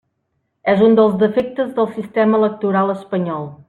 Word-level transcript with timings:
És 0.73 0.81
un 0.87 0.97
dels 1.01 1.13
defectes 1.25 1.71
del 1.79 1.93
sistema 2.01 2.43
electoral 2.43 2.99
espanyol. 2.99 3.51